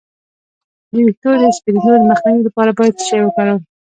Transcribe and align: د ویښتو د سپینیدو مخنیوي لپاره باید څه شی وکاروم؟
د 0.91 0.93
ویښتو 1.05 1.29
د 1.41 1.43
سپینیدو 1.57 2.07
مخنیوي 2.09 2.43
لپاره 2.47 2.71
باید 2.77 2.93
څه 2.99 3.03
شی 3.07 3.19
وکاروم؟ 3.23 3.61